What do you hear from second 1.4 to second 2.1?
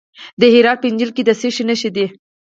شي نښې دي؟